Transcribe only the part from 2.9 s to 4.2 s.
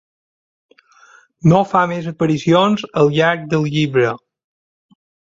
al llarg del llibre.